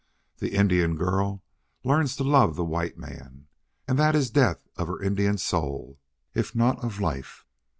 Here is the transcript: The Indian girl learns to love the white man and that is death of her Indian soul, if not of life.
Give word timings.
The 0.37 0.55
Indian 0.55 0.95
girl 0.97 1.43
learns 1.83 2.15
to 2.15 2.23
love 2.23 2.55
the 2.55 2.65
white 2.65 2.97
man 2.97 3.45
and 3.87 3.99
that 3.99 4.15
is 4.15 4.31
death 4.31 4.67
of 4.75 4.87
her 4.87 4.99
Indian 4.99 5.37
soul, 5.37 5.99
if 6.33 6.55
not 6.55 6.83
of 6.83 6.99
life. 6.99 7.45